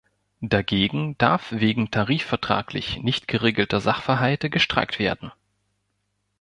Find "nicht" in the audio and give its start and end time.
3.03-3.27